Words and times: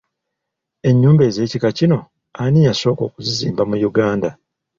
Ennyumba 0.89 1.23
ez'ekika 1.29 1.69
kino 1.77 1.99
ani 2.43 2.59
yasooka 2.67 3.01
okuzizimba 3.05 3.63
mu 3.69 3.75
Uganda? 3.89 4.29